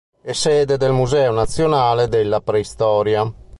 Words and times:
È 0.19 0.31
sede 0.31 0.77
del 0.77 0.93
Museo 0.93 1.31
nazionale 1.31 2.07
della 2.07 2.41
Preistoria. 2.41 3.31